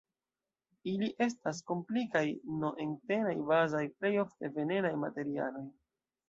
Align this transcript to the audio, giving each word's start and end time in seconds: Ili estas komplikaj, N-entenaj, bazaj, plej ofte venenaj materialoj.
Ili 0.91 1.09
estas 1.25 1.59
komplikaj, 1.71 2.23
N-entenaj, 2.63 3.35
bazaj, 3.53 3.83
plej 4.01 4.13
ofte 4.25 4.51
venenaj 4.57 4.93
materialoj. 5.05 5.65